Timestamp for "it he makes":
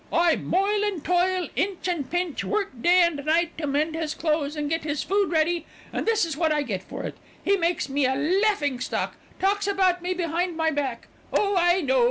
7.03-7.87